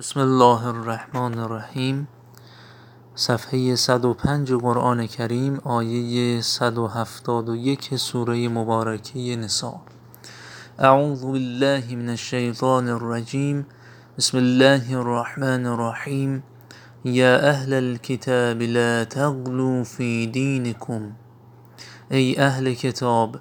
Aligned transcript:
بسم 0.00 0.20
الله 0.20 0.66
الرحمن 0.66 1.38
الرحیم. 1.38 2.08
صفحه 3.14 3.74
105 3.74 4.52
قرآن 4.52 5.06
کریم 5.06 5.60
آیه 5.64 6.40
171 6.40 7.96
سوره 7.96 8.48
مبارکه 8.48 9.36
نساء 9.36 9.80
اعوذ 10.78 11.24
بالله 11.24 11.96
من 11.96 12.08
الشیطان 12.08 12.88
الرجیم. 12.88 13.66
بسم 14.18 14.38
الله 14.38 14.96
الرحمن 14.96 15.66
الرحیم. 15.66 16.42
یا 17.04 17.38
اهل 17.38 17.72
الكتاب 17.72 18.62
لا 18.62 19.04
تغلوا 19.04 19.84
فی 19.84 20.26
دینکم. 20.26 21.12
ای 22.10 22.38
اهل 22.38 22.74
کتاب 22.74 23.36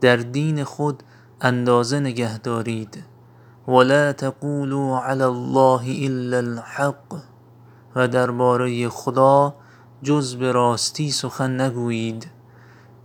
در 0.00 0.16
دین 0.16 0.64
خود 0.64 1.02
اندازه 1.40 2.00
نگه 2.00 2.38
دارید 2.38 3.11
ولا 3.68 4.12
تقولوا 4.12 4.98
علی 4.98 5.22
الله 5.22 5.82
الا 6.06 6.38
الحق. 6.38 7.22
و 7.96 8.08
درباره 8.08 8.88
خدا 8.88 9.54
جز 10.02 10.36
به 10.36 10.52
راستی 10.52 11.10
سخن 11.10 11.60
نگویید. 11.60 12.26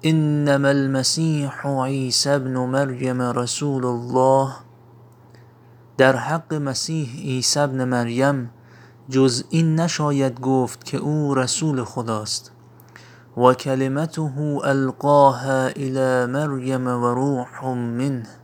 انما 0.04 0.68
المسیح 0.68 1.52
عیسی 1.66 2.30
ابن 2.30 2.58
مریم 2.58 3.22
رسول 3.22 3.86
الله. 3.86 4.54
در 5.98 6.16
حق 6.16 6.54
مسیح 6.54 7.22
عیسی 7.22 7.60
ابن 7.60 7.84
مریم 7.84 8.50
جز 9.10 9.44
این 9.50 9.80
نشاید 9.80 10.40
گفت 10.40 10.84
که 10.84 10.98
او 10.98 11.36
رسول 11.36 11.84
خداست. 11.84 12.52
و 13.38 13.54
کلمته 13.54 14.22
القاها 14.64 15.68
الی 15.68 16.26
مریم 16.26 16.88
و 16.88 17.06
روح 17.08 17.66
منه. 17.74 18.37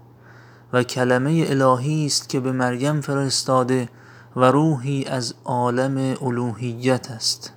و 0.74 0.84
کلمه 0.84 1.46
الهی 1.48 2.06
است 2.06 2.30
که 2.30 2.40
به 2.40 2.52
مریم 2.52 3.02
فرستاده 3.02 3.90
و 4.36 4.46
روحی 4.46 5.06
از 5.06 5.34
عالم 5.46 6.16
الوهیت 6.22 7.12
است. 7.12 7.54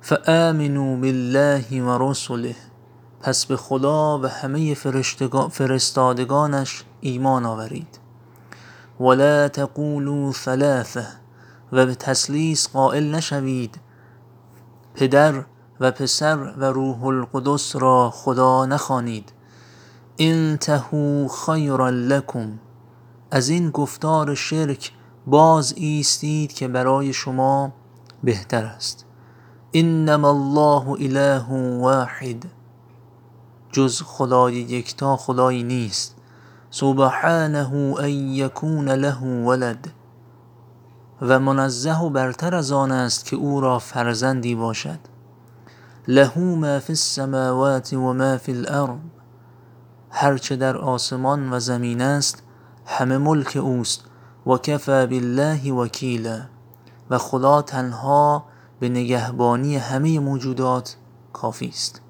فآمنوا 0.00 0.96
بالله 0.96 1.82
و 1.82 2.10
رسله. 2.10 2.56
پس 3.20 3.46
به 3.46 3.56
خدا 3.56 4.18
و 4.18 4.26
همه 4.26 4.74
فرستادگانش 5.50 6.84
ایمان 7.00 7.46
آورید. 7.46 7.98
ولا 9.00 9.48
تقولوا 9.48 10.32
ثلاثه 10.32 11.06
و 11.72 11.86
به 11.86 11.94
تثلیث 11.94 12.68
قائل 12.68 13.14
نشوید. 13.14 13.80
پدر 14.94 15.44
و 15.80 15.90
پسر 15.90 16.36
و 16.36 16.64
روح 16.64 17.04
القدس 17.04 17.76
را 17.76 18.10
خدا 18.10 18.66
نخوانید. 18.66 19.32
انتهوا 20.18 21.28
خیرا 21.28 21.90
لکم. 21.90 22.58
از 23.30 23.48
این 23.48 23.70
گفتار 23.70 24.34
شرک 24.34 24.92
باز 25.26 25.74
ایستید 25.76 26.52
که 26.52 26.68
برای 26.68 27.12
شما 27.12 27.72
بهتر 28.24 28.64
است. 28.64 29.06
انما 29.74 30.30
الله 30.30 30.88
اله 30.88 31.78
واحد. 31.80 32.44
جز 33.72 34.02
خدای 34.02 34.54
یکتا 34.54 35.16
خدایی 35.16 35.62
نیست. 35.62 36.16
سبحانه 36.70 37.72
ان 37.98 38.10
یکون 38.10 38.88
له 38.88 39.18
ولد. 39.22 39.88
و 41.22 41.40
منزه 41.40 42.00
و 42.00 42.10
برتر 42.10 42.54
از 42.54 42.72
آن 42.72 42.92
است 42.92 43.24
که 43.24 43.36
او 43.36 43.60
را 43.60 43.78
فرزندی 43.78 44.54
باشد. 44.54 44.98
له 46.08 46.38
ما 46.38 46.78
فی 46.78 46.92
السماوات 46.92 47.92
و 47.92 48.14
ما 48.14 48.36
فی 48.36 48.52
الارض. 48.52 48.98
هر 50.14 50.38
چه 50.38 50.56
در 50.56 50.76
آسمان 50.76 51.52
و 51.52 51.60
زمین 51.60 52.00
است 52.00 52.42
همه 52.86 53.18
ملک 53.18 53.56
اوست. 53.56 54.04
و 54.46 54.56
کفی 54.56 55.06
بالله 55.06 55.72
وکیلا. 55.72 56.40
و 57.10 57.18
خدا 57.18 57.62
تنها 57.62 58.44
به 58.80 58.88
نگهبانی 58.88 59.76
همه 59.76 60.18
موجودات 60.18 60.96
کافی 61.32 61.68
است. 61.68 62.00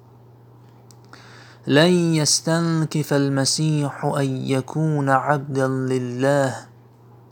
لن 1.67 1.93
یستنکف 1.93 3.11
المسیح 3.11 4.05
ان 4.05 4.25
یکون 4.25 5.09
عبدا 5.09 5.67
لله 5.67 6.53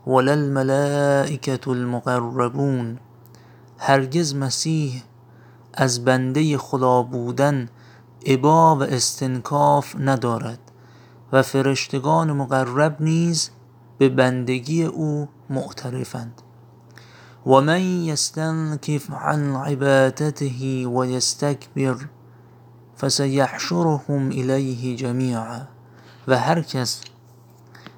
ولا 0.08 0.32
الملائکة 0.32 1.68
المقربون. 1.68 3.00
هرگز 3.78 4.36
مسیح 4.36 5.04
از 5.74 6.06
بنده 6.06 6.58
خدا 6.58 7.04
بودن 7.04 7.70
ابا 8.26 8.76
و 8.76 8.84
استنکاف 8.84 9.96
ندارد. 10.00 10.71
و 11.32 11.42
فرشتگان 11.42 12.32
مقرب 12.32 13.02
نیز 13.02 13.50
به 13.98 14.10
بندگی 14.10 14.84
او 14.84 15.30
معترفند. 15.50 16.42
و 17.46 17.62
من 17.62 17.82
یستنکف 17.82 19.12
عن 19.12 19.56
عبادته 19.56 20.88
و 20.88 21.06
یستکبر 21.06 21.96
فسیحشرهم 23.00 24.26
الیه 24.26 24.96
جمیعا. 24.96 25.62
و 26.28 26.38
هر 26.38 26.62
کس 26.62 27.02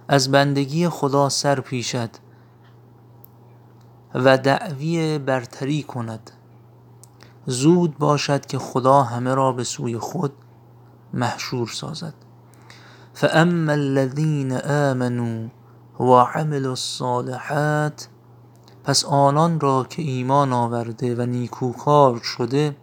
از 0.08 0.32
بندگی 0.32 0.90
خدا 0.90 1.30
سر 1.30 1.60
پیشد 1.60 2.10
و 4.16 4.38
دعوی 4.38 5.20
برتری 5.20 5.84
کند. 5.84 6.32
زود 7.46 7.98
باشد 7.98 8.46
که 8.46 8.60
خدا 8.60 9.04
همه 9.04 9.34
را 9.34 9.52
به 9.52 9.64
سوی 9.64 9.98
خود 9.98 10.34
محشور 11.14 11.68
سازد. 11.68 12.14
فاما 13.14 13.72
الذین 13.72 14.52
آمنوا 14.52 15.48
و 16.00 16.10
الصالحات 16.54 18.08
پس 18.84 19.06
آنان 19.06 19.60
را 19.60 19.86
که 19.90 20.02
ایمان 20.02 20.54
آورده 20.54 21.16
و 21.16 21.26
نیکوکار 21.26 22.20
شده 22.24 22.76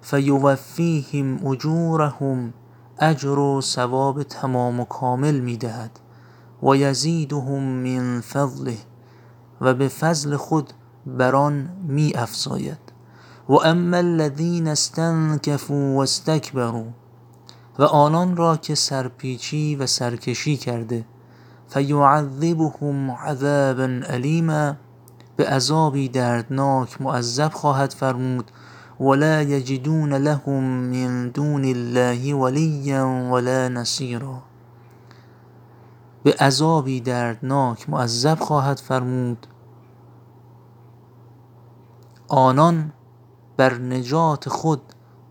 فیوفیهم 0.00 1.46
اجورهم 1.46 2.52
اجر 2.98 3.38
و 3.38 3.60
ثواب 3.60 4.22
تمام 4.22 4.80
و 4.80 4.84
کامل 4.84 5.40
می 5.40 5.56
دهد 5.56 6.00
و 6.62 6.76
یزیدهم 6.76 7.62
من 7.62 8.20
فضله 8.20 8.76
و 9.60 9.74
به 9.74 9.88
فضل 9.88 10.36
خود 10.36 10.72
بر 11.06 11.36
آن 11.36 11.68
می 11.88 12.12
افزاید 12.14 12.92
و 13.48 13.52
اما 13.52 13.96
الذین 13.96 14.68
استنکفوا 14.68 15.76
و 15.76 15.98
استکبروا 15.98 16.84
و 17.78 17.82
آنان 17.82 18.36
را 18.36 18.56
که 18.56 18.74
سرپیچی 18.74 19.76
و 19.76 19.86
سرکشی 19.86 20.56
کرده. 20.56 21.04
فیعذبهم 21.68 23.10
عذابا 23.10 24.00
الیما 24.08 24.76
به 25.36 25.48
عذابی 25.48 26.08
دردناک 26.08 27.02
معذب 27.02 27.52
خواهد 27.52 27.92
فرمود. 27.92 28.50
ولا 29.00 29.42
یجدون 29.42 30.12
لهم 30.12 30.64
من 30.64 31.28
دون 31.28 31.64
الله 31.64 32.34
ولیا 32.34 33.06
ولا 33.32 33.68
نصیرا. 33.68 34.42
به 36.22 36.34
عذابی 36.40 37.00
دردناک 37.00 37.90
معذب 37.90 38.38
خواهد 38.38 38.78
فرمود. 38.78 39.46
آنان 42.28 42.92
بر 43.56 43.74
نجات 43.74 44.48
خود 44.48 44.82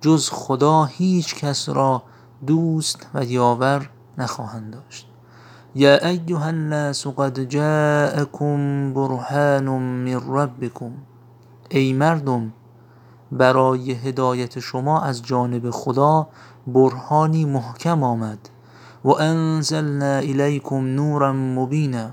جز 0.01 0.29
خدا 0.29 0.85
هیچ 0.85 1.35
کس 1.35 1.69
را 1.69 2.03
دوست 2.47 3.07
و 3.13 3.23
یاور 3.23 3.89
نخواهند 4.17 4.73
داشت. 4.73 5.07
یا 5.75 5.97
ایها 5.97 6.45
الناس 6.45 7.07
قد 7.07 7.39
جاءکم 7.39 8.93
برهان 8.93 9.69
من 9.69 10.21
ربکم. 10.27 10.91
ای 11.69 11.93
مردم 11.93 12.53
برای 13.31 13.91
هدایت 13.91 14.59
شما 14.59 15.01
از 15.01 15.23
جانب 15.23 15.69
خدا 15.69 16.27
برهانی 16.67 17.45
محکم 17.45 18.03
آمد 18.03 18.49
و 19.03 19.09
انزلنا 19.09 20.15
الیکم 20.15 20.85
نورا 20.95 21.33
مبینا 21.33 22.09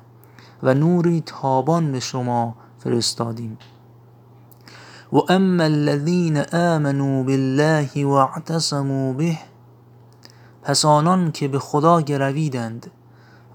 و 0.63 0.75
نوری 0.75 1.23
تابان 1.27 1.93
به 1.93 2.01
شما 2.01 2.55
فرستادیم. 2.79 3.59
و 5.13 5.17
اما 5.29 5.65
الذین 5.65 6.37
آمنوا 6.53 7.23
بالله 7.23 8.05
و 8.05 8.11
اعتصموا 8.11 9.13
به 9.13 9.39
پس 10.63 10.85
آنان 10.85 11.33
که 11.33 11.49
به 11.49 11.59
خدا 11.59 12.01
گرویدند 12.01 12.91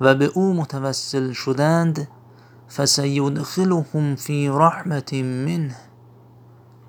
و 0.02 0.16
به 0.16 0.26
او 0.26 0.54
متوسل 0.54 1.32
شدند 1.32 2.08
فسیدخلهم 2.76 4.16
فی 4.16 4.48
رحمة 4.48 5.24
منه 5.24 5.76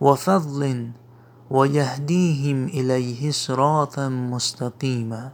و 0.02 0.14
فضل 0.14 0.86
و 1.50 1.66
یهدیهم 1.66 2.70
الیه 2.74 3.32
صراطا 3.32 4.08
مستقیما. 4.08 5.30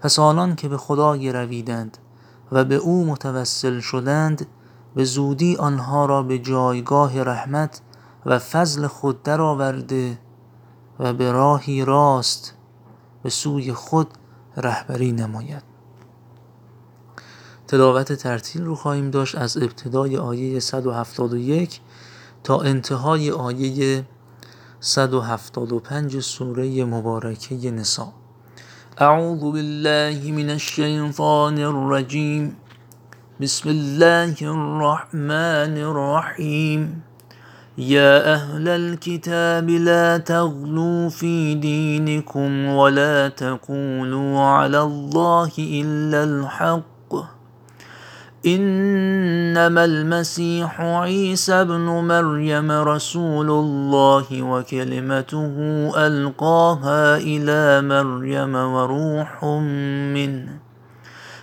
پس 0.00 0.18
آنان 0.18 0.54
که 0.54 0.68
به 0.68 0.76
خدا 0.76 1.16
گرویدند 1.16 1.98
و 2.52 2.64
به 2.64 2.74
او 2.74 3.04
متوسل 3.04 3.80
شدند 3.80 4.46
به 4.94 5.04
زودی 5.04 5.56
آنها 5.56 6.06
را 6.06 6.22
به 6.22 6.38
جایگاه 6.38 7.22
رحمت 7.22 7.80
و 8.26 8.38
فضل 8.38 8.86
خود 8.86 9.22
در 9.22 9.40
آورده 9.40 10.18
و 10.98 11.12
به 11.12 11.32
راهی 11.32 11.84
راست 11.84 12.54
به 13.22 13.30
سوی 13.30 13.72
خود 13.72 14.08
رهبری 14.56 15.12
نماید. 15.12 15.62
تلاوت 17.68 18.12
ترتیل 18.12 18.64
رو 18.64 18.74
خواهیم 18.74 19.10
داشت 19.10 19.34
از 19.34 19.56
ابتدای 19.56 20.16
آیه 20.16 20.60
171 20.60 21.80
تا 22.44 22.60
انتهای 22.60 23.30
آیه 23.30 24.04
175 24.80 26.20
سوره 26.20 26.84
مبارکه 26.84 27.70
نسا. 27.70 28.12
اعوذ 28.98 29.40
بالله 29.40 30.32
من 30.32 30.50
الشیطان 30.50 31.58
الرجیم. 31.58 32.56
بسم 33.40 33.68
الله 33.68 34.36
الرحمن 34.42 35.76
الرحیم. 35.78 37.02
يا 37.78 38.34
أهل 38.34 38.68
الكتاب 38.68 39.70
لا 39.70 40.18
تغلوا 40.18 41.08
في 41.08 41.54
دينكم 41.54 42.66
ولا 42.66 43.28
تقولوا 43.28 44.40
على 44.40 44.82
الله 44.82 45.50
إلا 45.58 46.24
الحق 46.24 47.14
إنما 48.46 49.84
المسيح 49.84 50.80
عيسى 50.80 51.52
ابن 51.52 51.80
مريم 51.80 52.70
رسول 52.70 53.50
الله 53.50 54.42
وكلمته 54.42 55.54
ألقاها 55.96 57.16
إلى 57.16 57.88
مريم 57.88 58.54
وروح 58.54 59.44
منه 60.14 60.61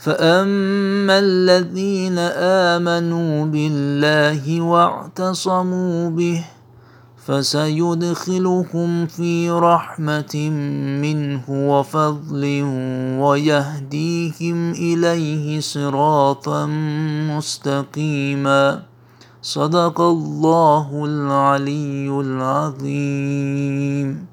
فأما 0.00 1.18
الذين 1.18 2.18
آمنوا 2.72 3.46
بالله 3.46 4.60
واعتصموا 4.60 6.10
به 6.10 6.44
فسيدخلهم 7.26 9.06
في 9.06 9.50
رحمة 9.50 10.50
منه 11.02 11.42
وفضل 11.48 12.62
ويهديهم 13.20 14.72
إليه 14.72 15.60
صراطا 15.60 16.66
مستقيما 17.36 18.82
صدق 19.42 20.00
الله 20.00 21.04
العلي 21.04 22.20
العظيم 22.20 24.29